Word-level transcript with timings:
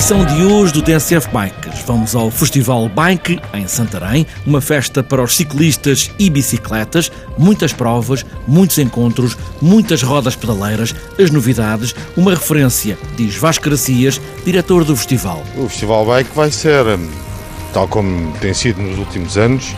edição 0.00 0.24
de 0.24 0.42
hoje 0.42 0.72
do 0.72 0.80
TSF 0.80 1.28
Bikes, 1.28 1.82
vamos 1.86 2.14
ao 2.14 2.30
Festival 2.30 2.88
Bike 2.88 3.38
em 3.52 3.68
Santarém, 3.68 4.26
uma 4.46 4.58
festa 4.58 5.02
para 5.02 5.22
os 5.22 5.36
ciclistas 5.36 6.10
e 6.18 6.30
bicicletas, 6.30 7.12
muitas 7.36 7.74
provas, 7.74 8.24
muitos 8.48 8.78
encontros, 8.78 9.36
muitas 9.60 10.02
rodas 10.02 10.34
pedaleiras, 10.34 10.94
as 11.22 11.30
novidades, 11.30 11.94
uma 12.16 12.30
referência, 12.30 12.96
diz 13.14 13.36
Vasco 13.36 13.66
Gracias, 13.66 14.18
diretor 14.42 14.84
do 14.84 14.96
festival. 14.96 15.44
O 15.54 15.68
Festival 15.68 16.06
Bike 16.06 16.30
vai 16.34 16.50
ser, 16.50 16.82
tal 17.74 17.86
como 17.86 18.32
tem 18.38 18.54
sido 18.54 18.80
nos 18.80 18.98
últimos 18.98 19.36
anos, 19.36 19.76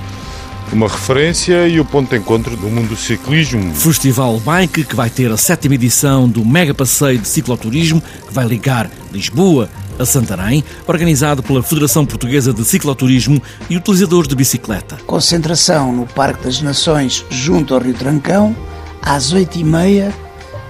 uma 0.73 0.87
referência 0.87 1.67
e 1.67 1.81
o 1.81 1.85
ponto 1.85 2.11
de 2.11 2.17
encontro 2.17 2.57
do 2.57 2.69
mundo 2.69 2.91
do 2.91 2.97
ciclismo. 2.97 3.75
Festival 3.75 4.39
Bike, 4.39 4.85
que 4.85 4.95
vai 4.95 5.11
ter 5.11 5.33
a 5.33 5.37
sétima 5.37 5.75
edição 5.75 6.29
do 6.29 6.45
Mega 6.45 6.73
Passeio 6.73 7.19
de 7.19 7.27
Cicloturismo, 7.27 8.01
que 8.01 8.33
vai 8.33 8.47
ligar 8.47 8.89
Lisboa 9.13 9.69
a 10.03 10.07
Santarém, 10.07 10.65
organizado 10.87 11.43
pela 11.43 11.63
Federação 11.63 12.05
Portuguesa 12.05 12.53
de 12.53 12.65
Cicloturismo 12.65 13.41
e 13.71 13.77
utilizadores 13.77 14.29
de 14.29 14.35
bicicleta. 14.35 14.97
Concentração 15.07 15.93
no 15.93 16.07
Parque 16.07 16.45
das 16.45 16.61
Nações, 16.61 17.25
junto 17.31 17.75
ao 17.75 17.81
Rio 17.81 17.95
Trancão, 17.95 18.55
às 19.01 19.33
oito 19.33 19.59
e 19.59 19.65
meia, 19.65 20.13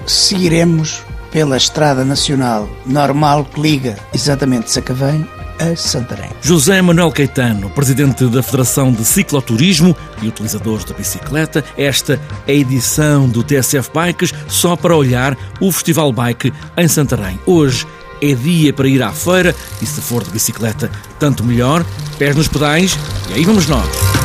seguiremos 0.06 1.02
pela 1.30 1.56
Estrada 1.56 2.04
Nacional 2.04 2.68
Normal 2.84 3.44
que 3.44 3.60
liga 3.60 3.96
exatamente 4.12 4.70
Sacavém 4.70 5.26
a 5.58 5.76
Santarém. 5.76 6.30
José 6.40 6.82
Manuel 6.82 7.12
Caetano, 7.12 7.70
presidente 7.70 8.26
da 8.26 8.42
Federação 8.42 8.92
de 8.92 9.04
Cicloturismo 9.04 9.96
e 10.20 10.28
utilizadores 10.28 10.84
da 10.84 10.94
bicicleta, 10.94 11.64
esta 11.76 12.20
é 12.46 12.52
a 12.52 12.54
edição 12.54 13.28
do 13.28 13.42
TSF 13.42 13.90
Bikes 13.94 14.34
só 14.48 14.76
para 14.76 14.96
olhar 14.96 15.36
o 15.60 15.70
Festival 15.70 16.12
Bike 16.12 16.52
em 16.76 16.88
Santarém. 16.88 17.38
Hoje 17.46 17.86
é 18.22 18.34
dia 18.34 18.72
para 18.72 18.88
ir 18.88 19.02
à 19.02 19.10
feira 19.10 19.54
e 19.82 19.86
se 19.86 20.00
for 20.00 20.22
de 20.22 20.30
bicicleta, 20.30 20.90
tanto 21.18 21.44
melhor, 21.44 21.84
pés 22.18 22.36
nos 22.36 22.46
pedais 22.46 22.96
e 23.28 23.34
aí 23.34 23.44
vamos 23.44 23.66
nós. 23.66 24.21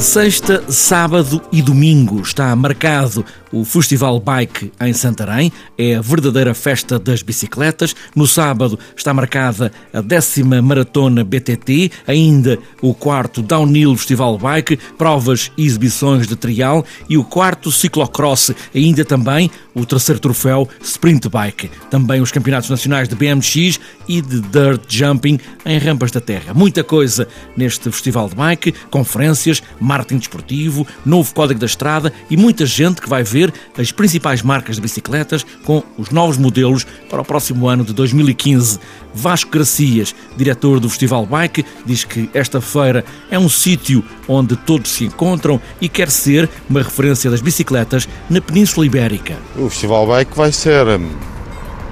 Sexta, 0.00 0.64
sábado 0.68 1.42
e 1.50 1.60
domingo 1.60 2.20
está 2.20 2.54
marcado 2.54 3.24
o 3.50 3.64
Festival 3.64 4.20
Bike 4.20 4.72
em 4.80 4.92
Santarém. 4.92 5.52
É 5.76 5.96
a 5.96 6.00
verdadeira 6.00 6.54
festa 6.54 6.98
das 6.98 7.20
bicicletas. 7.22 7.96
No 8.14 8.26
sábado 8.26 8.78
está 8.96 9.12
marcada 9.12 9.72
a 9.92 10.00
décima 10.00 10.62
maratona 10.62 11.24
BTT, 11.24 11.90
ainda 12.06 12.58
o 12.80 12.94
quarto 12.94 13.42
Downhill 13.42 13.96
Festival 13.96 14.38
Bike, 14.38 14.78
provas 14.96 15.50
e 15.56 15.66
exibições 15.66 16.26
de 16.26 16.36
trial 16.36 16.84
e 17.08 17.18
o 17.18 17.24
quarto 17.24 17.72
ciclocross, 17.72 18.52
ainda 18.74 19.04
também 19.04 19.50
o 19.78 19.86
terceiro 19.86 20.20
troféu 20.20 20.68
Sprint 20.82 21.28
Bike. 21.28 21.70
Também 21.90 22.20
os 22.20 22.32
campeonatos 22.32 22.68
nacionais 22.68 23.08
de 23.08 23.14
BMX 23.14 23.80
e 24.08 24.20
de 24.20 24.40
Dirt 24.40 24.82
Jumping 24.88 25.38
em 25.64 25.78
rampas 25.78 26.10
da 26.10 26.20
terra. 26.20 26.52
Muita 26.52 26.82
coisa 26.82 27.28
neste 27.56 27.90
Festival 27.90 28.28
de 28.28 28.34
Bike, 28.34 28.72
conferências, 28.90 29.62
marketing 29.80 30.18
desportivo, 30.18 30.86
novo 31.04 31.32
código 31.32 31.60
da 31.60 31.66
estrada 31.66 32.12
e 32.28 32.36
muita 32.36 32.66
gente 32.66 33.00
que 33.00 33.08
vai 33.08 33.22
ver 33.22 33.52
as 33.78 33.92
principais 33.92 34.42
marcas 34.42 34.76
de 34.76 34.82
bicicletas 34.82 35.44
com 35.64 35.82
os 35.96 36.10
novos 36.10 36.36
modelos 36.36 36.86
para 37.08 37.22
o 37.22 37.24
próximo 37.24 37.68
ano 37.68 37.84
de 37.84 37.92
2015. 37.92 38.80
Vasco 39.18 39.50
Gracias, 39.50 40.14
diretor 40.36 40.78
do 40.78 40.88
Festival 40.88 41.26
Bike, 41.26 41.66
diz 41.84 42.04
que 42.04 42.30
esta 42.32 42.60
feira 42.60 43.04
é 43.28 43.36
um 43.36 43.48
sítio 43.48 44.04
onde 44.28 44.54
todos 44.54 44.92
se 44.92 45.06
encontram 45.06 45.60
e 45.80 45.88
quer 45.88 46.08
ser 46.08 46.48
uma 46.70 46.80
referência 46.80 47.28
das 47.28 47.40
bicicletas 47.40 48.08
na 48.30 48.40
Península 48.40 48.86
Ibérica. 48.86 49.36
O 49.56 49.68
Festival 49.68 50.06
Bike 50.06 50.36
vai 50.36 50.52
ser, 50.52 50.86
hum, 50.86 51.10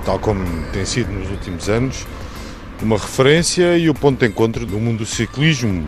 tal 0.04 0.20
como 0.20 0.44
tem 0.72 0.84
sido 0.84 1.10
nos 1.10 1.28
últimos 1.28 1.68
anos, 1.68 2.06
uma 2.80 2.96
referência 2.96 3.76
e 3.76 3.90
o 3.90 3.94
ponto 3.94 4.20
de 4.20 4.30
encontro 4.30 4.64
do 4.64 4.78
mundo 4.78 4.98
do 4.98 5.06
ciclismo 5.06 5.84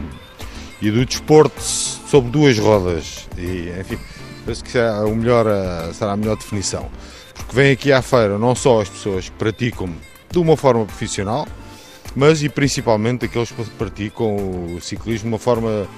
e 0.83 0.91
do 0.91 1.07
desporto 1.07 1.63
sobre 1.63 2.33
duas 2.33 2.59
rodas. 2.59 3.29
E, 3.37 3.73
enfim, 3.79 3.99
penso 4.45 4.65
que 4.65 4.73
será, 4.73 5.07
o 5.07 5.15
melhor, 5.15 5.47
eh, 5.47 5.93
será 5.93 6.13
a 6.13 6.17
melhor 6.17 6.37
definição. 6.37 6.89
Porque 7.33 7.55
vem 7.55 7.71
aqui 7.71 7.93
à 7.93 8.03
feira 8.03 8.39
não 8.39 8.57
só 8.57 8.81
as 8.81 8.89
pessoas 8.89 9.29
que 9.29 9.37
praticam 9.37 9.89
de 10.31 10.39
uma 10.39 10.57
forma 10.57 10.85
profissional, 10.85 11.47
mas 12.15 12.43
e 12.43 12.49
principalmente 12.49 13.25
aqueles 13.25 13.51
que 13.51 13.65
praticam 13.71 14.37
o 14.37 14.79
ciclismo 14.81 15.29
de 15.29 15.35
uma 15.35 15.39
forma 15.39 15.89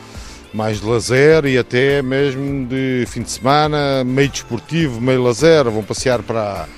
mais 0.53 0.81
de 0.81 0.87
lazer 0.87 1.45
e 1.47 1.57
até 1.57 2.03
mesmo 2.03 2.67
de 2.67 3.05
fim 3.07 3.23
de 3.23 3.31
semana, 3.31 4.03
meio 4.05 4.29
desportivo, 4.29 5.01
meio 5.01 5.23
lazer, 5.23 5.65
vão 5.65 5.83
passear 5.83 6.23
para, 6.23 6.69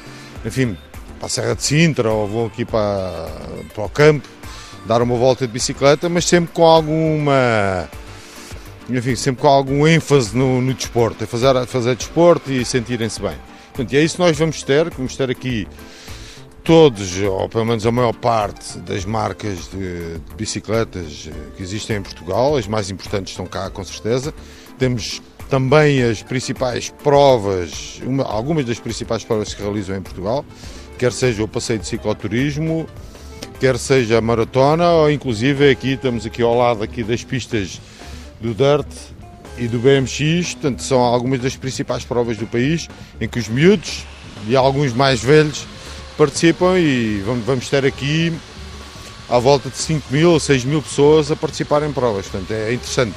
enfim, 0.45 0.77
para 1.19 1.27
a 1.27 1.29
Serra 1.29 1.55
de 1.55 1.63
Sintra 1.63 2.11
ou 2.11 2.29
vão 2.29 2.47
aqui 2.47 2.65
para, 2.65 3.29
para 3.75 3.84
o 3.84 3.89
campo 3.89 4.29
dar 4.84 5.01
uma 5.01 5.17
volta 5.17 5.47
de 5.47 5.53
bicicleta, 5.53 6.09
mas 6.09 6.25
sempre 6.25 6.53
com 6.53 6.65
alguma 6.65 7.89
enfim, 8.91 9.15
sempre 9.15 9.43
com 9.43 9.49
algum 9.49 9.87
ênfase 9.87 10.37
no, 10.37 10.61
no 10.61 10.75
desporto, 10.75 11.23
é 11.25 11.27
fazer, 11.27 11.67
fazer 11.67 11.95
desporto 11.95 12.53
e 12.53 12.65
sentirem-se 12.65 13.21
bem. 13.21 13.37
Portanto, 13.73 13.93
e 13.93 13.97
é 13.97 14.03
isso 14.03 14.17
que 14.17 14.23
nós 14.23 14.37
vamos 14.37 14.63
ter, 14.63 14.91
vamos 14.91 15.17
ter 15.17 15.31
aqui 15.31 15.67
todos, 16.65 17.21
ou 17.21 17.49
pelo 17.49 17.65
menos 17.65 17.84
a 17.87 17.91
maior 17.91 18.12
parte 18.12 18.78
das 18.78 19.05
marcas 19.05 19.69
de, 19.69 20.19
de, 20.19 20.34
bicicletas 20.37 21.28
que 21.56 21.62
existem 21.62 21.97
em 21.97 22.03
Portugal, 22.03 22.56
as 22.56 22.67
mais 22.67 22.91
importantes 22.91 23.33
estão 23.33 23.47
cá 23.47 23.69
com 23.69 23.83
certeza. 23.84 24.33
Temos 24.78 25.21
também 25.51 26.03
as 26.03 26.22
principais 26.22 26.89
provas, 27.03 28.01
uma, 28.05 28.25
algumas 28.25 28.65
das 28.65 28.78
principais 28.78 29.25
provas 29.25 29.53
que 29.53 29.61
se 29.61 29.62
realizam 29.62 29.97
em 29.97 30.03
Portugal, 30.03 30.45
quer 30.99 31.12
seja 31.12 31.43
o 31.43 31.49
passeio 31.49 31.81
de 31.81 31.87
cicloturismo, 31.87 32.87
quer 33.59 33.77
seja 33.77 34.19
a 34.19 34.21
maratona, 34.21 34.89
ou 34.91 35.11
inclusive 35.11 35.69
aqui 35.69 35.93
estamos 35.93 36.25
aqui 36.25 36.43
ao 36.43 36.56
lado 36.56 36.83
aqui 36.83 37.03
das 37.03 37.25
pistas 37.25 37.81
do 38.41 38.55
Dirt 38.55 38.89
e 39.59 39.67
do 39.69 39.78
BMX, 39.78 40.55
portanto 40.55 40.83
são 40.83 41.01
algumas 41.01 41.41
das 41.41 41.56
principais 41.56 42.05
provas 42.05 42.37
do 42.37 42.47
país 42.47 42.89
em 43.21 43.28
que 43.28 43.39
os 43.39 43.49
miúdos 43.49 44.05
e 44.47 44.56
alguns 44.56 44.93
mais 44.93 45.22
velhos 45.22 45.67
participam 46.17 46.78
e 46.78 47.23
vamos 47.45 47.69
ter 47.69 47.84
aqui 47.84 48.33
à 49.28 49.39
volta 49.39 49.71
de 49.71 49.77
5 49.77 50.12
mil, 50.12 50.39
6 50.39 50.65
mil 50.65 50.83
pessoas 50.83 51.31
a 51.31 51.37
participar 51.37 51.83
em 51.83 51.93
provas, 51.93 52.27
portanto 52.27 52.50
é 52.53 52.73
interessante. 52.73 53.15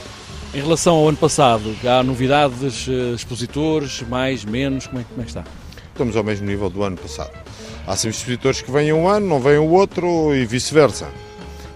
Em 0.54 0.62
relação 0.62 0.96
ao 0.96 1.10
ano 1.10 1.18
passado, 1.18 1.76
há 1.86 2.02
novidades, 2.02 2.88
eh, 2.88 3.14
expositores, 3.14 4.02
mais, 4.04 4.46
menos, 4.46 4.88
como 4.88 5.02
é, 5.02 5.04
como 5.04 5.22
é 5.22 5.24
que 5.26 5.30
está? 5.30 5.44
Estamos 5.92 6.16
ao 6.16 6.24
mesmo 6.24 6.46
nível 6.46 6.70
do 6.70 6.82
ano 6.84 6.96
passado. 6.96 7.32
Há 7.86 7.96
sempre 7.98 8.18
expositores 8.18 8.62
que 8.62 8.72
vêm 8.72 8.94
um 8.94 9.08
ano, 9.08 9.28
não 9.28 9.42
vêm 9.42 9.58
o 9.58 9.70
outro 9.70 10.34
e 10.34 10.46
vice-versa. 10.46 11.10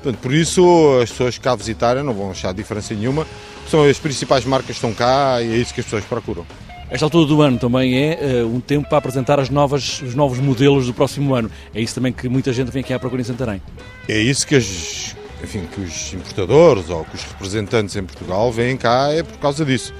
Portanto, 0.01 0.21
por 0.21 0.33
isso 0.33 0.99
as 1.03 1.09
pessoas 1.09 1.37
que 1.37 1.43
cá 1.43 1.55
visitarem 1.55 2.03
não 2.03 2.13
vão 2.13 2.31
achar 2.31 2.53
diferença 2.53 2.93
nenhuma. 2.93 3.27
São 3.69 3.83
as 3.83 3.99
principais 3.99 4.45
marcas 4.45 4.67
que 4.67 4.71
estão 4.71 4.93
cá 4.93 5.41
e 5.41 5.51
é 5.51 5.57
isso 5.57 5.73
que 5.73 5.81
as 5.81 5.85
pessoas 5.85 6.05
procuram. 6.05 6.45
Esta 6.91 7.05
altura 7.05 7.27
do 7.27 7.41
ano 7.43 7.59
também 7.59 7.95
é 7.95 8.43
uh, 8.43 8.47
um 8.47 8.59
tempo 8.59 8.89
para 8.89 8.97
apresentar 8.97 9.39
as 9.39 9.47
novas, 9.49 10.01
os 10.01 10.15
novos 10.15 10.39
modelos 10.39 10.87
do 10.87 10.93
próximo 10.93 11.35
ano. 11.35 11.51
É 11.73 11.79
isso 11.79 11.93
também 11.93 12.11
que 12.11 12.27
muita 12.27 12.51
gente 12.51 12.71
vem 12.71 12.81
aqui 12.81 12.91
à 12.91 12.99
procura 12.99 13.21
em 13.21 13.25
Santarém. 13.25 13.61
É 14.07 14.17
isso 14.17 14.47
que, 14.47 14.55
as, 14.55 15.15
enfim, 15.43 15.67
que 15.71 15.81
os 15.81 16.13
importadores 16.15 16.89
ou 16.89 17.05
que 17.05 17.15
os 17.15 17.23
representantes 17.23 17.95
em 17.95 18.03
Portugal 18.03 18.51
vêm 18.51 18.75
cá, 18.75 19.13
é 19.13 19.21
por 19.21 19.37
causa 19.37 19.63
disso. 19.63 19.93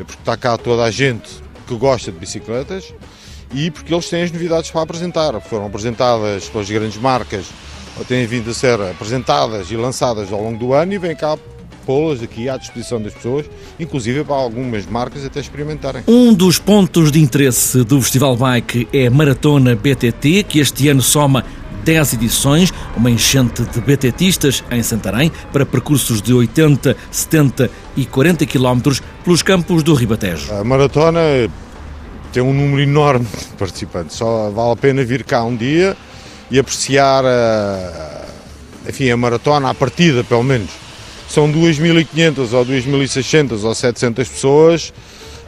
É 0.00 0.04
porque 0.04 0.18
está 0.18 0.34
cá 0.34 0.56
toda 0.56 0.82
a 0.82 0.90
gente 0.90 1.28
que 1.68 1.76
gosta 1.76 2.10
de 2.10 2.18
bicicletas 2.18 2.94
e 3.52 3.70
porque 3.70 3.92
eles 3.92 4.08
têm 4.08 4.22
as 4.22 4.32
novidades 4.32 4.70
para 4.70 4.80
apresentar. 4.80 5.38
Foram 5.42 5.66
apresentadas 5.66 6.48
pelas 6.48 6.70
grandes 6.70 6.96
marcas 6.96 7.50
ou 7.98 8.04
têm 8.06 8.24
vindo 8.26 8.50
a 8.50 8.54
ser 8.54 8.80
apresentadas 8.80 9.70
e 9.70 9.76
lançadas 9.76 10.32
ao 10.32 10.42
longo 10.42 10.58
do 10.58 10.72
ano 10.72 10.94
e 10.94 10.98
vêm 10.98 11.14
cá 11.14 11.36
pô-las 11.90 12.22
aqui 12.22 12.48
à 12.48 12.56
disposição 12.56 13.02
das 13.02 13.12
pessoas, 13.12 13.46
inclusive 13.80 14.22
para 14.22 14.36
algumas 14.36 14.86
marcas 14.86 15.24
até 15.24 15.40
experimentarem. 15.40 16.04
Um 16.06 16.32
dos 16.32 16.56
pontos 16.56 17.10
de 17.10 17.20
interesse 17.20 17.82
do 17.82 18.00
Festival 18.00 18.36
Bike 18.36 18.86
é 18.92 19.08
a 19.08 19.10
Maratona 19.10 19.74
BTT, 19.74 20.44
que 20.44 20.60
este 20.60 20.88
ano 20.88 21.02
soma 21.02 21.44
10 21.84 22.12
edições, 22.12 22.72
uma 22.96 23.10
enchente 23.10 23.64
de 23.64 23.80
BTTistas 23.80 24.62
em 24.70 24.84
Santarém, 24.84 25.32
para 25.52 25.66
percursos 25.66 26.22
de 26.22 26.32
80, 26.32 26.96
70 27.10 27.68
e 27.96 28.06
40 28.06 28.46
km 28.46 28.92
pelos 29.24 29.42
campos 29.42 29.82
do 29.82 29.92
Ribatejo. 29.92 30.54
A 30.54 30.62
maratona 30.62 31.20
tem 32.32 32.40
um 32.40 32.54
número 32.54 32.80
enorme 32.82 33.26
de 33.26 33.56
participantes, 33.58 34.14
só 34.14 34.48
vale 34.50 34.74
a 34.74 34.76
pena 34.76 35.02
vir 35.02 35.24
cá 35.24 35.42
um 35.42 35.56
dia 35.56 35.96
e 36.52 36.56
apreciar 36.56 37.24
a, 37.26 38.26
enfim, 38.88 39.10
a 39.10 39.16
maratona 39.16 39.70
à 39.70 39.74
partida, 39.74 40.22
pelo 40.22 40.44
menos. 40.44 40.89
São 41.30 41.50
2.500 41.50 42.52
ou 42.52 42.66
2.600 42.66 43.64
ou 43.64 43.74
700 43.74 44.28
pessoas 44.28 44.92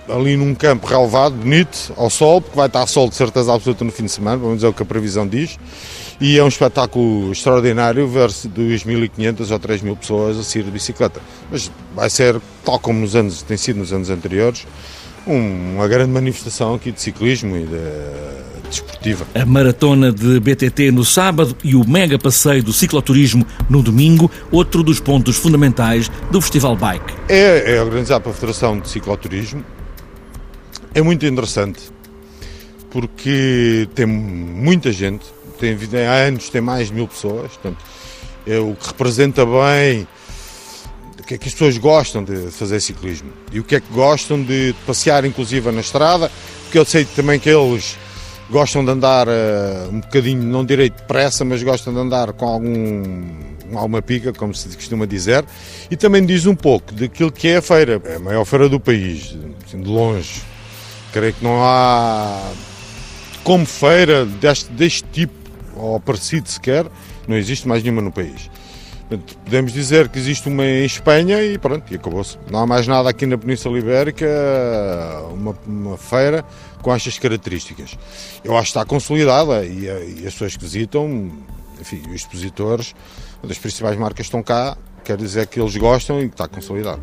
ali 0.09 0.37
num 0.37 0.55
campo 0.55 0.87
relevado, 0.87 1.35
bonito, 1.35 1.93
ao 1.97 2.11
sol, 2.11 2.41
porque 2.41 2.57
vai 2.57 2.67
estar 2.67 2.87
sol 2.87 3.09
de 3.09 3.15
certeza 3.15 3.53
absoluta 3.53 3.85
no 3.85 3.93
fim 3.93 4.05
de 4.05 4.11
semana, 4.11 4.37
vamos 4.37 4.57
dizer 4.57 4.69
o 4.69 4.73
que 4.73 4.83
a 4.83 4.87
previsão 4.87 5.27
diz, 5.27 5.59
e 6.21 6.39
é 6.39 6.45
um 6.45 6.49
espetáculo 6.49 7.33
extraordinário 7.33 8.07
ver 8.07 8.29
2.500 8.29 9.51
ou 9.51 9.61
3.000 9.61 9.97
pessoas 9.97 10.39
a 10.39 10.43
sair 10.43 10.65
de 10.65 10.71
bicicleta. 10.71 11.21
Mas 11.51 11.71
vai 11.95 12.11
ser, 12.11 12.41
tal 12.65 12.79
como 12.79 13.01
nos 13.01 13.15
anos, 13.15 13.43
tem 13.43 13.57
sido 13.57 13.79
nos 13.79 13.93
anos 13.93 14.11
anteriores, 14.11 14.67
uma 15.27 15.87
grande 15.87 16.11
manifestação 16.11 16.75
aqui 16.75 16.91
de 16.91 17.01
ciclismo 17.01 17.57
e 17.57 17.65
de 17.65 18.52
desportiva. 18.73 19.27
A 19.35 19.47
maratona 19.47 20.11
de 20.11 20.41
BTT 20.41 20.91
no 20.91 21.05
sábado 21.05 21.57
e 21.63 21.75
o 21.75 21.89
mega 21.89 22.19
passeio 22.19 22.63
do 22.63 22.73
cicloturismo 22.73 23.47
no 23.69 23.83
domingo, 23.83 24.31
outro 24.51 24.83
dos 24.83 24.99
pontos 24.99 25.37
fundamentais 25.37 26.11
do 26.31 26.41
Festival 26.41 26.77
Bike. 26.77 27.15
É, 27.29 27.77
é 27.77 27.83
organizado 27.83 28.23
pela 28.25 28.35
Federação 28.35 28.79
de 28.79 28.89
Cicloturismo. 28.89 29.65
É 30.95 31.03
muito 31.03 31.25
interessante 31.25 31.81
porque 32.91 33.89
tem 33.95 34.05
muita 34.05 34.93
gente, 34.93 35.25
tem, 35.59 35.77
há 36.07 36.27
anos 36.27 36.51
tem 36.51 36.61
mais 36.61 36.89
de 36.89 36.95
mil 36.95 37.09
pessoas, 37.09 37.53
portanto, 37.53 37.79
é 38.47 38.59
o 38.59 38.75
que 38.75 38.89
representa 38.89 39.47
bem 39.47 40.07
o 41.23 41.25
que 41.25 41.35
é 41.35 41.39
que 41.39 41.47
as 41.47 41.55
pessoas 41.55 41.79
gostam 41.79 42.25
de 42.25 42.51
fazer 42.51 42.81
ciclismo 42.81 43.31
e 43.53 43.61
o 43.61 43.65
que 43.65 43.77
é 43.77 43.81
que 43.81 43.93
gostam 43.93 44.43
de 44.43 44.75
passear, 44.85 45.25
inclusive 45.25 45.71
na 45.71 45.81
estrada, 45.81 46.31
porque 46.65 46.77
eu 46.77 46.85
sei 46.85 47.05
também 47.05 47.39
que 47.39 47.49
eles 47.49 47.97
gostam 48.53 48.85
de 48.85 48.91
andar 48.91 49.27
uh, 49.27 49.89
um 49.91 50.01
bocadinho, 50.01 50.43
não 50.43 50.65
direi 50.65 50.91
depressa, 50.91 51.43
mas 51.43 51.63
gostam 51.63 51.93
de 51.93 51.99
andar 51.99 52.35
com 52.35 52.47
algum 52.47 53.43
alguma 53.75 54.03
pica, 54.03 54.35
como 54.35 54.55
se 54.55 54.69
costuma 54.77 55.07
dizer, 55.07 55.43
e 55.91 55.97
também 55.97 56.27
diz 56.27 56.45
um 56.45 56.55
pouco 56.55 56.93
daquilo 56.93 57.33
que 57.33 57.49
é 57.49 57.57
a 57.57 57.63
feira, 57.63 58.03
é 58.05 58.17
a 58.17 58.19
maior 58.19 58.45
feira 58.45 58.69
do 58.69 58.79
país, 58.79 59.35
de 59.67 59.77
longe. 59.89 60.43
Creio 61.11 61.33
que 61.33 61.43
não 61.43 61.65
há 61.65 62.53
como 63.43 63.65
feira 63.65 64.27
deste, 64.27 64.71
deste 64.73 65.05
tipo, 65.11 65.33
ou 65.75 65.99
parecido 65.99 66.51
sequer, 66.51 66.85
não 67.27 67.35
existe 67.35 67.67
mais 67.67 67.83
nenhuma 67.83 68.03
no 68.03 68.13
país. 68.13 68.51
Podemos 69.19 69.73
dizer 69.73 70.09
que 70.09 70.19
existe 70.19 70.49
uma 70.49 70.65
em 70.65 70.85
Espanha 70.85 71.43
e 71.43 71.59
pronto, 71.59 71.93
e 71.93 71.97
acabou-se. 71.97 72.39
Não 72.51 72.61
há 72.61 72.67
mais 72.67 72.87
nada 72.87 73.09
aqui 73.09 73.27
na 73.27 73.37
Península 73.39 73.79
Ibérica, 73.79 74.27
uma, 75.31 75.57
uma, 75.67 75.97
feira 75.97 76.45
com 76.81 76.95
estas 76.95 77.19
características. 77.19 77.97
Eu 78.45 78.53
acho 78.55 78.73
que 78.73 78.79
está 78.79 78.85
consolidada 78.85 79.65
e, 79.65 79.85
e 79.85 80.27
as 80.27 80.33
pessoas 80.33 80.57
que 80.57 80.63
visitam, 80.65 81.31
enfim, 81.81 82.03
os 82.09 82.15
expositores 82.15 82.95
das 83.43 83.59
principais 83.59 83.97
marcas 83.99 84.27
estão 84.27 84.43
cá, 84.43 84.77
quer 85.05 85.17
dizer 85.17 85.47
que 85.47 85.61
eles 85.61 85.77
gostam 85.77 86.21
e 86.21 86.29
que 86.29 86.35
está 86.35 86.49
consolidado. 86.49 87.01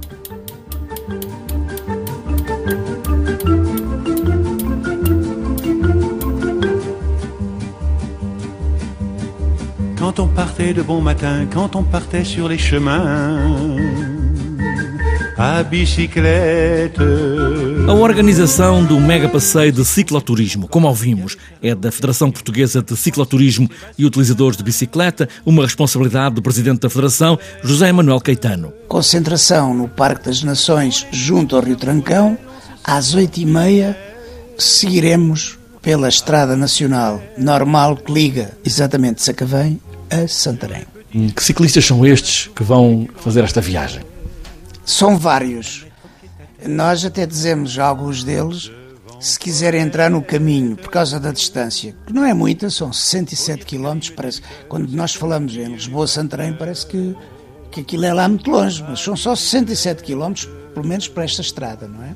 Quand 10.00 10.18
on 10.18 10.28
partait 10.28 10.74
de 10.74 10.82
bon 10.82 11.02
matin, 11.02 11.46
quand 11.54 11.76
on 11.76 11.84
partait 11.84 12.24
sur 12.24 12.48
les 12.48 12.58
chemins. 12.58 13.76
A 15.38 15.62
bicicleta. 15.64 17.04
A 17.88 17.94
organização 17.94 18.84
do 18.84 19.00
mega 19.00 19.28
passeio 19.28 19.72
de 19.72 19.84
cicloturismo, 19.84 20.68
como 20.68 20.88
ouvimos, 20.88 21.38
é 21.62 21.76
da 21.76 21.92
Federação 21.92 22.32
Portuguesa 22.32 22.82
de 22.82 22.96
Cicloturismo 22.96 23.70
e 23.98 24.06
Utilizadores 24.06 24.58
de 24.58 24.64
Bicicleta, 24.64 25.28
uma 25.46 25.64
responsabilidade 25.64 26.36
do 26.36 26.42
Presidente 26.42 26.80
da 26.80 26.90
Federação, 26.90 27.38
José 27.64 27.92
Manuel 27.92 28.22
Caetano. 28.22 28.74
Concentração 28.88 29.74
no 29.74 29.88
Parque 29.88 30.26
das 30.26 30.44
Nações, 30.44 31.06
junto 31.12 31.56
ao 31.56 31.62
Rio 31.62 31.76
Trancão, 31.76 32.38
às 32.84 33.14
oito 33.14 33.38
e 33.38 33.46
meia, 33.46 33.98
seguiremos 34.58 35.59
pela 35.82 36.10
Estrada 36.10 36.56
Nacional 36.56 37.22
Normal 37.38 37.98
que 37.98 38.12
liga 38.12 38.58
exatamente 38.66 39.22
Sacavém 39.22 39.80
a 40.10 40.28
Santarém. 40.28 40.86
Hum, 41.14 41.30
que 41.30 41.44
ciclistas 41.44 41.86
são 41.86 42.06
estes 42.06 42.48
que 42.56 42.64
vão 42.64 43.08
fazer 43.18 43.44
esta 43.44 43.62
viagem? 43.62 44.02
São 44.86 45.18
vários. 45.18 45.86
Nós 46.66 47.06
até 47.06 47.26
dizemos 47.26 47.80
a 47.80 47.86
alguns 47.86 48.24
deles, 48.24 48.72
se 49.20 49.40
quiserem 49.40 49.82
entrar 49.82 50.10
no 50.10 50.22
caminho 50.22 50.76
por 50.76 50.90
causa 50.90 51.20
da 51.20 51.32
distância, 51.32 51.96
que 52.06 52.14
não 52.14 52.24
é 52.24 52.34
muita, 52.34 52.70
são 52.70 52.92
67 52.92 53.66
km, 53.66 54.00
parece, 54.16 54.42
quando 54.68 54.90
nós 54.92 55.14
falamos 55.14 55.56
em 55.56 55.66
Lisboa-Santarém, 55.66 56.54
parece 56.54 56.86
que, 56.86 57.16
que 57.72 57.82
aquilo 57.82 58.06
é 58.06 58.14
lá 58.14 58.28
muito 58.28 58.50
longe, 58.50 58.84
mas 58.88 59.00
são 59.00 59.16
só 59.16 59.36
67 59.36 60.04
km, 60.04 60.34
pelo 60.74 60.88
menos 60.88 61.08
para 61.08 61.24
esta 61.24 61.42
estrada, 61.42 61.88
não 61.88 62.04
é? 62.04 62.14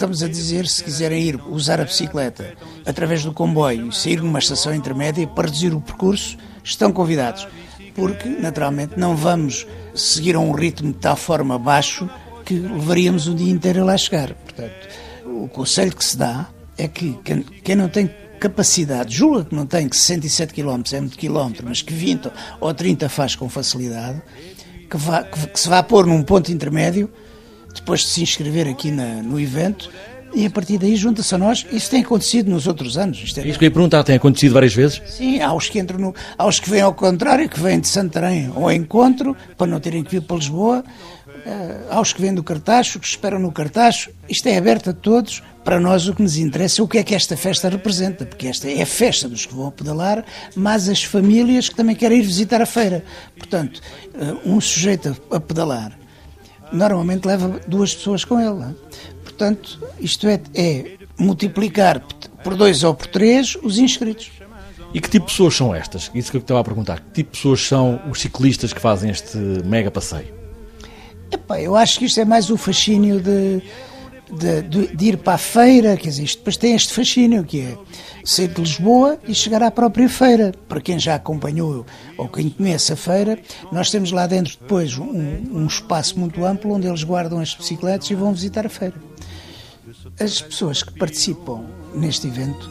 Estamos 0.00 0.22
a 0.22 0.28
dizer, 0.28 0.66
se 0.66 0.82
quiserem 0.82 1.22
ir 1.22 1.40
usar 1.50 1.78
a 1.78 1.84
bicicleta 1.84 2.54
através 2.86 3.22
do 3.22 3.34
comboio 3.34 3.90
e 3.90 3.94
sair 3.94 4.22
numa 4.22 4.38
estação 4.38 4.74
intermédia 4.74 5.26
para 5.26 5.44
reduzir 5.44 5.74
o 5.74 5.80
percurso, 5.82 6.38
estão 6.64 6.90
convidados. 6.90 7.46
Porque, 7.94 8.26
naturalmente, 8.26 8.94
não 8.96 9.14
vamos 9.14 9.66
seguir 9.94 10.36
a 10.36 10.40
um 10.40 10.52
ritmo 10.52 10.90
de 10.90 10.98
tal 11.00 11.16
forma 11.16 11.58
baixo 11.58 12.08
que 12.46 12.54
levaríamos 12.54 13.28
o 13.28 13.34
dia 13.34 13.52
inteiro 13.52 13.82
a 13.82 13.84
lá 13.84 13.96
chegar. 13.98 14.32
Portanto, 14.32 14.88
o 15.26 15.46
conselho 15.48 15.94
que 15.94 16.02
se 16.02 16.16
dá 16.16 16.48
é 16.78 16.88
que 16.88 17.18
quem 17.62 17.76
não 17.76 17.90
tem 17.90 18.10
capacidade, 18.40 19.14
julga 19.14 19.44
que 19.44 19.54
não 19.54 19.66
tem, 19.66 19.86
que 19.86 19.98
67 19.98 20.54
km 20.54 20.80
é 20.94 21.00
muito 21.00 21.18
quilómetro, 21.18 21.66
mas 21.68 21.82
que 21.82 21.92
20 21.92 22.30
ou 22.58 22.72
30 22.72 23.06
faz 23.10 23.34
com 23.34 23.50
facilidade, 23.50 24.22
que, 24.88 24.96
vá, 24.96 25.24
que, 25.24 25.46
que 25.48 25.60
se 25.60 25.68
vá 25.68 25.82
pôr 25.82 26.06
num 26.06 26.22
ponto 26.22 26.50
intermédio, 26.50 27.12
depois 27.74 28.00
de 28.00 28.06
se 28.06 28.22
inscrever 28.22 28.68
aqui 28.68 28.90
na, 28.90 29.22
no 29.22 29.38
evento, 29.38 29.90
e 30.34 30.46
a 30.46 30.50
partir 30.50 30.78
daí 30.78 30.96
junta-se 30.96 31.34
a 31.34 31.38
nós. 31.38 31.66
Isso 31.72 31.90
tem 31.90 32.02
acontecido 32.02 32.50
nos 32.50 32.66
outros 32.66 32.96
anos. 32.96 33.20
Isto 33.22 33.40
é... 33.40 33.48
Isso 33.48 33.58
que 33.58 33.64
eu 33.64 33.68
ia 33.68 33.72
perguntar, 33.72 34.04
tem 34.04 34.16
acontecido 34.16 34.52
várias 34.52 34.74
vezes? 34.74 35.02
Sim, 35.06 35.40
há 35.40 35.52
os 35.52 35.68
que 35.68 35.78
entram 35.78 35.98
no, 35.98 36.14
há 36.36 36.46
os 36.46 36.60
que 36.60 36.70
vêm 36.70 36.80
ao 36.80 36.94
contrário, 36.94 37.48
que 37.48 37.58
vêm 37.58 37.80
de 37.80 37.88
Santarém 37.88 38.50
ao 38.54 38.70
encontro, 38.70 39.36
para 39.56 39.66
não 39.66 39.80
terem 39.80 40.04
que 40.04 40.10
vir 40.10 40.22
para 40.22 40.36
Lisboa. 40.36 40.84
Uh, 41.26 41.86
há 41.90 42.00
os 42.00 42.12
que 42.12 42.20
vêm 42.20 42.34
do 42.34 42.42
Cartacho, 42.42 43.00
que 43.00 43.06
esperam 43.06 43.38
no 43.38 43.50
Cartacho. 43.50 44.10
Isto 44.28 44.48
é 44.48 44.56
aberto 44.56 44.90
a 44.90 44.92
todos. 44.92 45.42
Para 45.64 45.78
nós 45.78 46.08
o 46.08 46.14
que 46.14 46.22
nos 46.22 46.36
interessa 46.36 46.80
é 46.80 46.84
o 46.84 46.88
que 46.88 46.98
é 46.98 47.02
que 47.02 47.14
esta 47.14 47.36
festa 47.36 47.68
representa, 47.68 48.24
porque 48.24 48.46
esta 48.46 48.70
é 48.70 48.80
a 48.80 48.86
festa 48.86 49.28
dos 49.28 49.44
que 49.44 49.54
vão 49.54 49.68
a 49.68 49.72
pedalar, 49.72 50.24
mas 50.56 50.88
as 50.88 51.02
famílias 51.02 51.68
que 51.68 51.74
também 51.74 51.94
querem 51.94 52.18
ir 52.18 52.22
visitar 52.22 52.62
a 52.62 52.66
feira. 52.66 53.04
Portanto, 53.36 53.80
uh, 54.14 54.50
um 54.50 54.60
sujeito 54.60 55.16
a, 55.30 55.36
a 55.36 55.40
pedalar 55.40 55.99
normalmente 56.72 57.26
leva 57.26 57.60
duas 57.66 57.94
pessoas 57.94 58.24
com 58.24 58.40
ele. 58.40 58.62
É? 58.64 58.74
Portanto, 59.24 59.78
isto 60.00 60.26
é, 60.28 60.40
é 60.54 60.96
multiplicar 61.18 62.00
por 62.42 62.54
dois 62.54 62.82
ou 62.82 62.94
por 62.94 63.06
três 63.06 63.56
os 63.62 63.78
inscritos. 63.78 64.30
E 64.92 65.00
que 65.00 65.08
tipo 65.08 65.26
de 65.26 65.32
pessoas 65.32 65.54
são 65.54 65.74
estas? 65.74 66.10
Isso 66.14 66.30
que 66.30 66.36
eu 66.36 66.40
estava 66.40 66.60
a 66.60 66.64
perguntar. 66.64 67.00
Que 67.00 67.10
tipo 67.22 67.30
de 67.32 67.36
pessoas 67.36 67.60
são 67.60 68.00
os 68.10 68.20
ciclistas 68.20 68.72
que 68.72 68.80
fazem 68.80 69.10
este 69.10 69.36
mega 69.64 69.90
passeio? 69.90 70.34
Epá, 71.30 71.60
eu 71.60 71.76
acho 71.76 71.98
que 71.98 72.06
isto 72.06 72.18
é 72.18 72.24
mais 72.24 72.50
o 72.50 72.56
fascínio 72.56 73.20
de, 73.20 73.62
de, 74.32 74.62
de, 74.62 74.96
de, 74.96 75.04
ir 75.06 75.18
para 75.18 75.34
a 75.34 75.38
feira, 75.38 75.96
quer 75.96 76.08
dizer, 76.08 76.24
isto 76.24 76.38
depois 76.38 76.56
tem 76.56 76.74
este 76.74 76.92
fascínio 76.92 77.44
que 77.44 77.60
é 77.60 77.78
sair 78.24 78.48
de 78.48 78.60
Lisboa 78.60 79.18
e 79.26 79.34
chegar 79.34 79.62
à 79.62 79.70
própria 79.70 80.08
feira. 80.08 80.52
Para 80.68 80.80
quem 80.80 80.98
já 80.98 81.14
acompanhou 81.14 81.84
ou 82.16 82.28
quem 82.28 82.50
conhece 82.50 82.92
a 82.92 82.96
feira, 82.96 83.38
nós 83.72 83.90
temos 83.90 84.12
lá 84.12 84.26
dentro 84.26 84.56
depois 84.60 84.96
um, 84.96 85.12
um 85.52 85.66
espaço 85.66 86.18
muito 86.18 86.44
amplo 86.44 86.72
onde 86.72 86.86
eles 86.86 87.02
guardam 87.02 87.40
as 87.40 87.54
bicicletas 87.54 88.10
e 88.10 88.14
vão 88.14 88.32
visitar 88.32 88.66
a 88.66 88.70
feira. 88.70 88.94
As 90.18 90.40
pessoas 90.40 90.82
que 90.82 90.92
participam 90.98 91.64
neste 91.94 92.26
evento, 92.26 92.70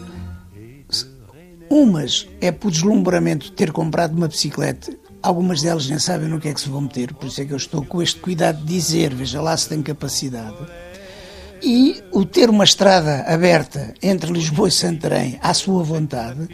umas 1.69 2.27
é 2.41 2.51
por 2.51 2.71
deslumbramento 2.71 3.45
de 3.45 3.51
ter 3.51 3.71
comprado 3.71 4.15
uma 4.15 4.27
bicicleta, 4.27 4.91
algumas 5.21 5.61
delas 5.61 5.87
nem 5.87 5.99
sabem 5.99 6.27
no 6.27 6.39
que 6.39 6.47
é 6.47 6.53
que 6.53 6.61
se 6.61 6.69
vão 6.69 6.81
meter, 6.81 7.13
por 7.13 7.27
isso 7.27 7.41
é 7.41 7.45
que 7.45 7.53
eu 7.53 7.57
estou 7.57 7.83
com 7.83 8.01
este 8.01 8.19
cuidado 8.19 8.59
de 8.59 8.73
dizer, 8.73 9.13
veja 9.13 9.41
lá 9.41 9.55
se 9.55 9.69
tem 9.69 9.81
capacidade. 9.81 10.57
E 11.61 12.01
o 12.11 12.25
ter 12.25 12.49
uma 12.49 12.63
estrada 12.63 13.23
aberta 13.27 13.93
entre 14.01 14.31
Lisboa 14.31 14.69
e 14.69 14.71
Santarém 14.71 15.37
à 15.41 15.53
sua 15.53 15.83
vontade 15.83 16.47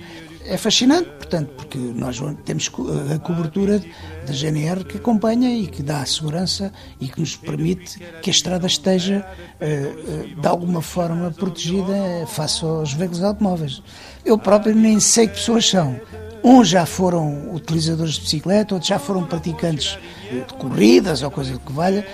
é 0.47 0.57
fascinante, 0.57 1.09
portanto, 1.09 1.49
porque 1.55 1.77
nós 1.77 2.21
temos 2.43 2.71
a 3.13 3.19
cobertura 3.19 3.81
da 4.25 4.33
GNR 4.33 4.83
que 4.83 4.97
acompanha 4.97 5.49
e 5.49 5.67
que 5.67 5.81
dá 5.81 6.01
a 6.01 6.05
segurança 6.05 6.71
e 6.99 7.07
que 7.07 7.19
nos 7.19 7.35
permite 7.35 7.99
que 8.21 8.29
a 8.29 8.33
estrada 8.33 8.67
esteja 8.67 9.25
eh, 9.59 9.65
eh, 9.67 10.39
de 10.39 10.47
alguma 10.47 10.81
forma 10.81 11.31
protegida 11.31 11.93
face 12.27 12.63
aos 12.63 12.93
veículos 12.93 13.23
automóveis. 13.23 13.81
Eu 14.23 14.37
próprio 14.37 14.75
nem 14.75 14.99
sei 14.99 15.27
que 15.27 15.35
pessoas 15.35 15.67
são. 15.67 15.99
Uns 16.43 16.67
já 16.67 16.85
foram 16.85 17.55
utilizadores 17.55 18.13
de 18.13 18.21
bicicleta, 18.21 18.75
outros 18.75 18.87
já 18.87 18.99
foram 18.99 19.23
praticantes 19.23 19.97
de 20.31 20.53
corridas 20.53 21.23
ou 21.23 21.31
coisa 21.31 21.57
que 21.57 21.73
valha. 21.73 22.05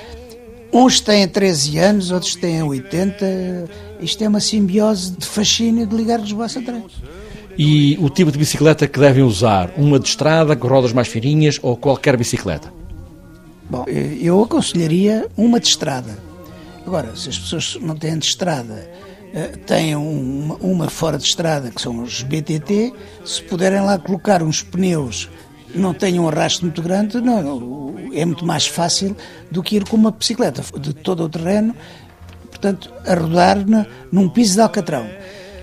Uns 0.74 1.02
têm 1.02 1.28
13 1.28 1.78
anos, 1.78 2.12
outros 2.12 2.36
têm 2.36 2.64
80. 2.64 3.70
Isto 4.02 4.24
é 4.24 4.28
uma 4.28 4.40
simbiose 4.40 5.12
de 5.12 5.26
fascínio 5.26 5.86
de 5.86 5.96
ligar 5.96 6.20
Lisboa 6.20 6.46
a 6.46 6.50
Santarém. 6.50 6.86
E 7.58 7.98
o 8.00 8.10
tipo 8.10 8.32
de 8.32 8.38
bicicleta 8.38 8.88
que 8.88 9.00
devem 9.00 9.24
usar? 9.24 9.72
Uma 9.78 10.00
de 10.00 10.08
estrada, 10.08 10.56
com 10.56 10.68
rodas 10.68 10.94
mais 10.94 11.08
fininhas 11.08 11.60
ou 11.62 11.76
qualquer 11.76 12.16
bicicleta? 12.16 12.72
Bom, 13.70 13.86
eu 13.88 14.42
aconselharia 14.44 15.28
uma 15.36 15.60
de 15.60 15.68
estrada. 15.68 16.18
Agora, 16.86 17.16
se 17.16 17.30
as 17.30 17.38
pessoas 17.38 17.78
não 17.82 17.96
têm 17.96 18.18
de 18.18 18.26
estrada, 18.26 18.90
eh, 19.34 19.58
têm 19.66 19.96
uma, 19.96 20.56
uma 20.56 20.90
fora 20.90 21.18
de 21.18 21.26
estrada, 21.26 21.70
que 21.70 21.82
são 21.82 22.02
os 22.04 22.24
BTT, 22.24 22.94
se 23.24 23.42
puderem 23.44 23.82
lá 23.82 23.98
colocar 23.98 24.42
uns 24.42 24.64
pneus 24.64 25.30
não 25.74 25.94
tenham 25.94 26.26
um 26.26 26.28
arrasto 26.28 26.64
muito 26.64 26.82
grande, 26.82 27.20
não, 27.22 27.96
é 28.14 28.26
muito 28.26 28.46
mais 28.46 28.68
fácil 28.68 29.16
do 29.50 29.64
que 29.64 29.78
ir 29.78 29.88
com 29.88 29.96
uma 29.96 30.12
bicicleta 30.12 30.64
de 30.80 30.94
todo 30.94 31.24
o 31.24 31.30
terreno, 31.30 31.76
portanto, 32.50 32.92
a 33.06 33.16
rodar 33.16 33.58
num 34.12 34.30
piso 34.30 34.56
de 34.56 34.62
alcatrão. 34.62 35.08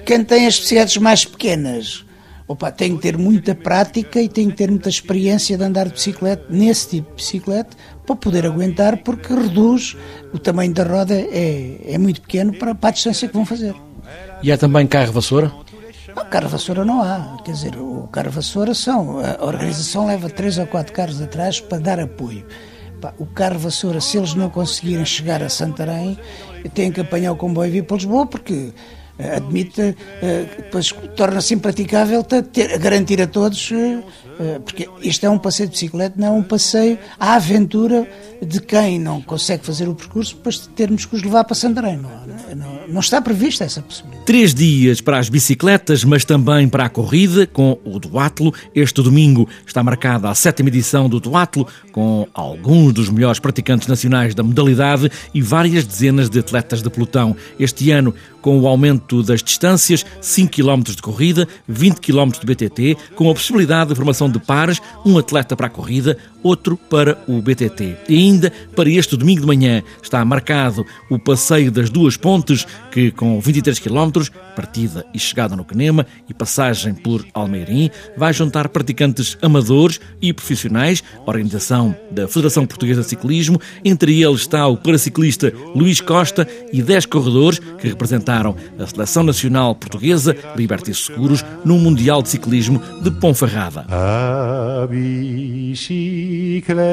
Quem 0.04 0.24
tem 0.24 0.46
as 0.46 0.58
bicicletas 0.58 0.96
mais 0.96 1.24
pequenas, 1.24 2.04
opa, 2.46 2.72
tem 2.72 2.96
que 2.96 3.02
ter 3.02 3.18
muita 3.18 3.54
prática 3.54 4.20
e 4.20 4.28
tem 4.28 4.48
que 4.48 4.56
ter 4.56 4.70
muita 4.70 4.88
experiência 4.88 5.56
de 5.56 5.64
andar 5.64 5.86
de 5.86 5.92
bicicleta, 5.92 6.44
nesse 6.48 6.88
tipo 6.88 7.10
de 7.10 7.16
bicicleta, 7.16 7.76
para 8.06 8.16
poder 8.16 8.46
aguentar, 8.46 8.96
porque 8.98 9.34
reduz 9.34 9.96
o 10.32 10.38
tamanho 10.38 10.72
da 10.72 10.82
roda, 10.82 11.14
é, 11.14 11.80
é 11.86 11.98
muito 11.98 12.22
pequeno 12.22 12.54
para, 12.54 12.74
para 12.74 12.88
a 12.88 12.92
distância 12.92 13.28
que 13.28 13.34
vão 13.34 13.44
fazer. 13.44 13.74
E 14.42 14.50
há 14.50 14.56
também 14.56 14.86
carro-vassoura? 14.86 15.52
Não, 16.14 16.24
carro-vassoura 16.24 16.84
não 16.84 17.02
há. 17.02 17.38
Quer 17.44 17.52
dizer, 17.52 17.76
o 17.76 18.08
carro-vassoura 18.10 18.74
são. 18.74 19.18
A 19.20 19.44
organização 19.44 20.06
leva 20.06 20.28
três 20.28 20.58
ou 20.58 20.66
quatro 20.66 20.92
carros 20.92 21.20
atrás 21.20 21.60
para 21.60 21.78
dar 21.78 22.00
apoio. 22.00 22.46
O 23.18 23.26
carro-vassoura, 23.26 24.00
se 24.00 24.16
eles 24.16 24.34
não 24.34 24.50
conseguirem 24.50 25.04
chegar 25.04 25.42
a 25.42 25.48
Santarém, 25.48 26.18
têm 26.74 26.90
que 26.90 27.00
apanhar 27.00 27.32
o 27.32 27.36
comboio 27.36 27.68
e 27.68 27.72
vir 27.72 27.84
para 27.84 27.96
Lisboa, 27.96 28.26
porque 28.26 28.72
eh, 29.18 29.36
admite, 29.36 29.96
eh, 30.22 30.46
depois 30.56 30.92
torna-se 31.16 31.54
impraticável 31.54 32.22
ter, 32.22 32.78
garantir 32.78 33.20
a 33.20 33.26
todos, 33.26 33.70
eh, 33.72 34.60
porque 34.60 34.88
isto 35.02 35.26
é 35.26 35.30
um 35.30 35.38
passeio 35.38 35.68
de 35.68 35.72
bicicleta, 35.72 36.14
não 36.16 36.28
é 36.28 36.30
um 36.30 36.42
passeio 36.42 36.98
à 37.18 37.34
aventura 37.34 38.08
de 38.40 38.60
quem 38.60 38.98
não 38.98 39.20
consegue 39.20 39.64
fazer 39.64 39.88
o 39.88 39.94
percurso, 39.94 40.36
depois 40.36 40.68
termos 40.68 41.04
que 41.04 41.16
os 41.16 41.22
levar 41.22 41.44
para 41.44 41.56
Santarém. 41.56 41.96
Não, 41.96 42.26
não, 42.88 43.00
está 43.00 43.20
prevista 43.20 43.64
essa 43.64 43.82
possibilidade. 43.82 44.24
Três 44.24 44.54
dias 44.54 45.00
para 45.00 45.18
as 45.18 45.28
bicicletas, 45.28 46.04
mas 46.04 46.24
também 46.24 46.68
para 46.68 46.84
a 46.84 46.88
corrida, 46.88 47.46
com 47.46 47.78
o 47.84 47.98
Duatlo. 47.98 48.52
Este 48.74 49.02
domingo 49.02 49.48
está 49.66 49.82
marcada 49.82 50.30
a 50.30 50.34
sétima 50.34 50.68
edição 50.68 51.08
do 51.08 51.20
Duatlo, 51.20 51.66
com 51.92 52.26
alguns 52.32 52.92
dos 52.92 53.10
melhores 53.10 53.38
praticantes 53.38 53.88
nacionais 53.88 54.34
da 54.34 54.42
modalidade 54.42 55.10
e 55.34 55.42
várias 55.42 55.84
dezenas 55.84 56.30
de 56.30 56.38
atletas 56.38 56.82
de 56.82 56.90
pelotão. 56.90 57.36
Este 57.58 57.90
ano, 57.90 58.14
com 58.40 58.58
o 58.60 58.66
aumento 58.66 59.22
das 59.22 59.42
distâncias, 59.42 60.04
5 60.20 60.52
km 60.52 60.82
de 60.82 61.02
corrida, 61.02 61.46
20 61.66 62.00
km 62.00 62.30
de 62.30 62.46
BTT, 62.46 62.96
com 63.14 63.30
a 63.30 63.34
possibilidade 63.34 63.90
de 63.90 63.96
formação 63.96 64.30
de 64.30 64.38
pares, 64.38 64.80
um 65.04 65.18
atleta 65.18 65.56
para 65.56 65.66
a 65.66 65.70
corrida, 65.70 66.16
outro 66.42 66.76
para 66.76 67.18
o 67.26 67.40
BTT. 67.42 67.96
E 68.08 68.16
ainda 68.16 68.52
para 68.74 68.88
este 68.88 69.16
domingo 69.16 69.40
de 69.40 69.46
manhã 69.46 69.82
está 70.02 70.24
marcado 70.24 70.86
o 71.10 71.18
passeio 71.18 71.70
das 71.70 71.90
duas 71.90 72.16
pontes, 72.16 72.66
que 72.90 73.10
com 73.10 73.40
23 73.40 73.78
km, 73.78 74.22
partida 74.54 75.04
e 75.12 75.18
chegada 75.18 75.56
no 75.56 75.64
Quenema 75.64 76.06
e 76.28 76.34
passagem 76.34 76.94
por 76.94 77.24
Almeirim, 77.34 77.90
vai 78.16 78.32
juntar 78.32 78.68
praticantes 78.68 79.36
amadores 79.42 80.00
e 80.20 80.32
profissionais, 80.32 81.02
organização 81.26 81.94
da 82.10 82.28
Federação 82.28 82.66
Portuguesa 82.66 83.02
de 83.02 83.08
Ciclismo. 83.08 83.60
Entre 83.84 84.22
eles 84.22 84.40
está 84.40 84.66
o 84.66 84.76
paraciclista 84.76 85.52
Luís 85.74 86.00
Costa 86.00 86.46
e 86.72 86.82
10 86.82 87.06
corredores 87.06 87.58
que 87.58 87.88
representaram 88.28 88.54
a 88.78 88.86
Seleção 88.86 89.22
Nacional 89.22 89.74
Portuguesa 89.74 90.36
Liberty 90.54 90.94
Seguros 90.94 91.42
no 91.64 91.78
Mundial 91.78 92.22
de 92.22 92.28
Ciclismo 92.28 92.80
de 93.02 93.10
Ponferrada. 93.10 93.86
A 93.88 94.86
Está 95.72 96.84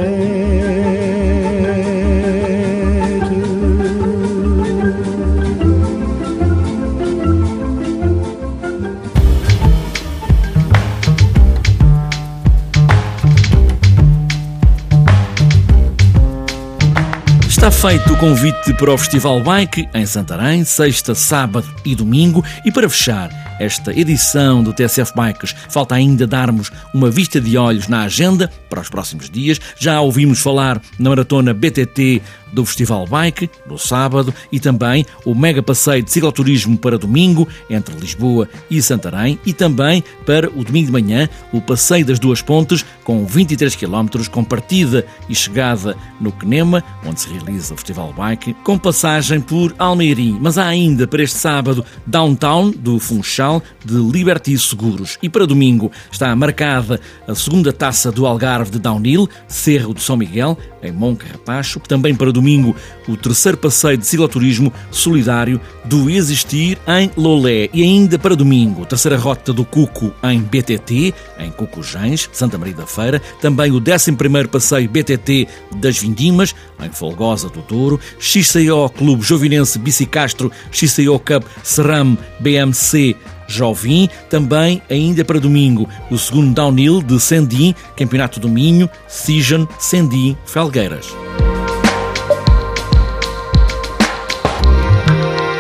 feito 17.88 18.14
o 18.14 18.18
convite 18.18 18.74
para 18.74 18.92
o 18.92 18.98
Festival 18.98 19.40
Bike 19.42 19.88
em 19.94 20.08
Santarém, 20.08 20.64
sexta, 20.64 21.14
sábado 21.14 21.68
e 21.86 21.94
domingo. 21.94 22.44
E 22.66 22.72
para 22.72 22.90
fechar 22.90 23.30
esta 23.60 23.94
edição 23.94 24.64
do 24.64 24.74
TSF 24.74 25.14
Bikes, 25.16 25.56
falta 25.70 25.94
ainda 25.94 26.26
darmos 26.26 26.72
uma 26.96 27.12
vista 27.12 27.40
de 27.40 27.56
olhos 27.60 27.88
na 27.88 28.02
agenda 28.02 28.52
para 28.72 28.82
os 28.82 28.90
próximos 28.90 29.30
dias. 29.30 29.62
Já 29.78 30.02
ouvimos 30.02 30.40
falar 30.40 30.82
na 30.98 31.12
maratona 31.12 31.54
BTT 31.54 32.24
do 32.56 32.66
Festival 32.66 33.06
Bike, 33.06 33.50
no 33.68 33.78
sábado, 33.78 34.34
e 34.52 34.60
também 34.60 35.06
o 35.26 35.36
mega 35.36 35.62
passeio 35.62 36.02
de 36.02 36.10
cicloturismo 36.10 36.78
para 36.78 36.98
domingo, 36.98 37.48
entre 37.70 37.94
Lisboa 37.96 38.48
e 38.72 38.82
Santarém, 38.82 39.38
e 39.46 39.52
também 39.52 40.04
para 40.26 40.50
o 40.50 40.64
domingo 40.64 40.88
de 40.88 40.94
manhã, 40.94 41.30
o 41.52 41.62
passeio 41.62 42.06
das 42.06 42.18
duas 42.18 42.42
pontes, 42.42 42.86
com 43.04 43.26
23 43.26 43.76
km, 43.76 44.26
com 44.32 44.44
partida 44.44 45.06
e 45.28 45.36
chegada 45.36 45.96
no 46.20 46.32
Quenema, 46.32 46.84
onde 47.06 47.20
se 47.20 47.30
realiza 47.30 47.74
o 47.74 47.78
Festival 47.78 48.14
Bike, 48.14 48.54
com 48.64 48.80
passagem 48.80 49.42
por 49.42 49.76
Almeirim. 49.78 50.38
Mas 50.42 50.58
há 50.58 50.66
ainda 50.66 51.06
para 51.06 51.22
este 51.22 51.38
sábado, 51.38 51.86
Downtown, 52.08 52.72
do 52.72 52.98
Funchal, 53.00 53.62
de 53.84 53.96
Liberty 53.96 54.58
Seguros. 54.58 55.18
E 55.22 55.28
para 55.28 55.46
domingo 55.46 55.92
está 56.10 56.34
marcada 56.36 57.00
a 57.28 57.36
segunda 57.36 57.74
taça 57.74 58.12
do 58.12 58.26
Algarve 58.26 58.72
de 58.72 58.80
Downhill, 58.80 59.28
Cerro 59.48 59.94
de 59.94 60.02
São 60.02 60.16
Miguel, 60.16 60.58
em 60.86 60.92
Moncarrapacho, 60.92 61.80
também 61.82 62.16
para 62.16 62.32
domingo 62.32 62.76
o 63.08 63.18
terceiro 63.18 63.58
passeio 63.58 63.98
de 63.98 64.06
cicloturismo 64.06 64.72
solidário 64.92 65.60
do 65.84 66.10
Existir 66.10 66.78
em 66.88 67.12
Lolé. 67.16 67.70
E 67.74 67.84
ainda 67.84 68.18
para 68.18 68.36
domingo 68.36 68.84
a 68.84 68.86
terceira 68.86 69.18
rota 69.18 69.54
do 69.54 69.66
Cuco 69.66 70.14
em 70.24 70.42
BTT, 70.42 71.14
em 71.40 71.52
Cucujães, 71.52 72.30
Santa 72.32 72.58
Maria 72.58 72.76
da 72.76 72.88
Feira, 72.88 73.22
também 73.42 73.72
o 73.72 73.82
11 73.82 74.12
primeiro 74.14 74.50
passeio 74.50 74.90
BTT 74.90 75.48
das 75.78 75.98
Vindimas, 75.98 76.56
em 76.82 76.90
Folgosa 76.90 77.50
do 77.50 77.62
Douro, 77.62 78.00
XCO 78.20 78.90
Clube 78.96 79.24
Jovinense 79.24 79.80
Bicicastro, 79.80 80.52
XCO 80.72 81.20
Cup 81.20 81.44
Serrame 81.64 82.18
BMC 82.40 83.16
Jovim, 83.48 84.10
também 84.30 84.82
ainda 84.90 85.24
para 85.24 85.40
domingo, 85.40 85.88
o 86.10 86.18
segundo 86.18 86.54
downhill 86.54 87.02
de 87.02 87.20
Sendim, 87.20 87.74
Campeonato 87.96 88.40
do 88.40 88.50
Minho, 88.50 88.90
Season 89.08 89.68
Sendim 89.80 90.36
Felgueiras. 90.46 91.08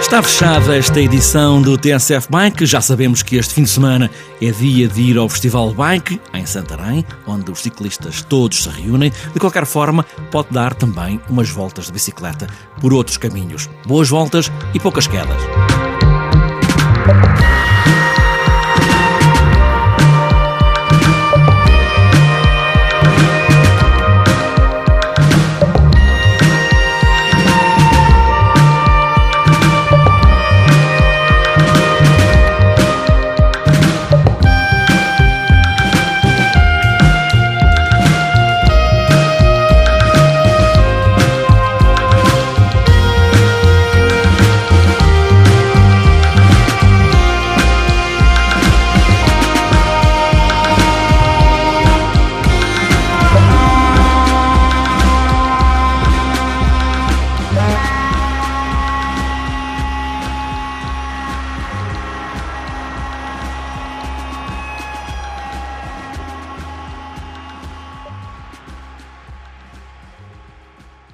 Está 0.06 0.22
fechada 0.22 0.78
esta 0.78 1.02
edição 1.02 1.62
do 1.62 1.78
TSF 1.78 2.28
Bike. 2.30 2.66
Já 2.66 2.80
sabemos 2.80 3.24
que 3.24 3.38
este 3.38 3.54
fim 3.56 3.64
de 3.64 3.70
semana 3.70 4.10
é 4.40 4.52
dia 4.52 4.88
de 4.88 5.02
ir 5.02 5.18
ao 5.18 5.28
Festival 5.28 5.74
Bike 5.74 6.22
em 6.34 6.46
Santarém, 6.46 7.04
onde 7.28 7.52
os 7.52 7.60
ciclistas 7.60 8.22
todos 8.22 8.64
se 8.64 8.70
reúnem. 8.70 9.12
De 9.34 9.40
qualquer 9.40 9.66
forma, 9.66 10.06
pode 10.32 10.50
dar 10.52 10.74
também 10.76 11.20
umas 11.28 11.50
voltas 11.50 11.88
de 11.88 11.92
bicicleta 11.92 12.48
por 12.80 12.94
outros 12.94 13.18
caminhos. 13.18 13.68
Boas 13.86 14.08
voltas 14.08 14.50
e 14.74 14.80
poucas 14.80 15.08
quedas. 15.08 15.42